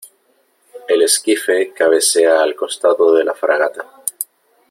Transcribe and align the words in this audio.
el 0.87 1.03
esquife 1.03 1.73
cabecea 1.73 2.41
al 2.41 2.55
costado 2.55 3.13
de 3.13 3.23
la 3.23 3.35
fragata. 3.35 3.87